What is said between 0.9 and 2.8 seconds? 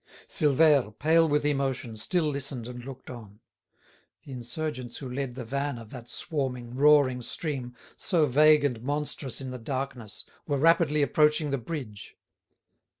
pale with emotion, still listened